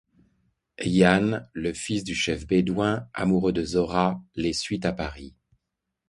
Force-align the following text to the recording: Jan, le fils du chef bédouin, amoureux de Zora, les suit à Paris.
Jan, 0.83 1.41
le 1.53 1.73
fils 1.73 2.03
du 2.03 2.15
chef 2.15 2.47
bédouin, 2.47 3.07
amoureux 3.13 3.53
de 3.53 3.63
Zora, 3.63 4.19
les 4.33 4.51
suit 4.51 4.79
à 4.81 4.93
Paris. 4.93 5.35